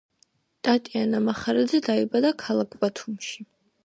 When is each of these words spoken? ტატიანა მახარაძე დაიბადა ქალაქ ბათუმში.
ტატიანა 0.67 1.19
მახარაძე 1.25 1.81
დაიბადა 1.87 2.31
ქალაქ 2.47 2.73
ბათუმში. 2.85 3.47